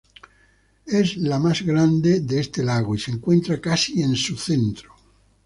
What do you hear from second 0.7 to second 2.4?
Es la más grande de